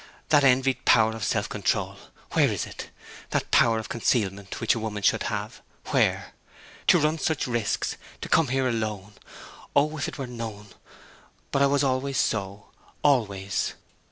[0.29, 1.95] 'That envied power of self control,
[2.31, 2.89] where is it?
[3.29, 6.33] That power of concealment which a woman should have where?
[6.87, 9.13] To run such risks, to come here alone,
[9.75, 10.69] oh, if it were known!
[11.51, 12.71] But I was always so,
[13.03, 13.75] always!'